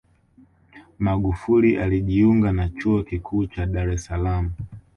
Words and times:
Magufuli 0.99 1.77
alijiunga 1.77 2.51
na 2.51 2.69
Chuo 2.69 3.03
Kikuu 3.03 3.45
cha 3.45 3.65
Dar 3.65 3.89
es 3.89 4.05
Salaam 4.05 4.51